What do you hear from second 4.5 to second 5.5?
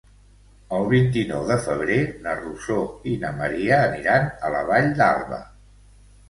la Vall d'Alba.